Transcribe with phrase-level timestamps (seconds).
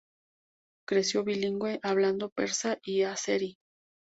[0.01, 3.53] Ismāʽīl creció bilingüe, hablando persa y azerí.